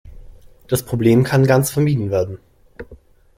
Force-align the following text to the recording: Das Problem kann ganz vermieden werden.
Das 0.67 0.81
Problem 0.81 1.23
kann 1.23 1.45
ganz 1.45 1.69
vermieden 1.69 2.09
werden. 2.09 2.39